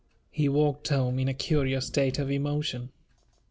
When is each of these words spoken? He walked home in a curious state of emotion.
He 0.31 0.49
walked 0.49 0.87
home 0.87 1.19
in 1.19 1.27
a 1.27 1.33
curious 1.35 1.85
state 1.85 2.17
of 2.17 2.31
emotion. 2.31 2.89